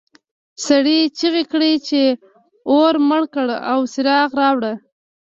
سړي 0.65 0.99
چیغې 1.17 1.43
کړې 1.51 1.73
چې 1.87 2.01
اور 2.71 2.93
مړ 3.09 3.21
کړه 3.35 3.57
او 3.71 3.79
څراغ 3.93 4.29
راوړه. 4.41 4.73